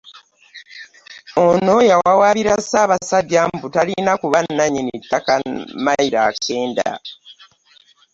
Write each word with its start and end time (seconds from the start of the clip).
Ono 1.45 1.75
yawawaabira 1.89 2.53
Ssaabasajja 2.61 3.41
mbu 3.53 3.67
talina 3.75 4.11
kuba 4.21 4.39
nnannyini 4.43 4.93
ttaka 5.01 5.33
mayiro 5.85 6.19
akenda. 6.29 6.89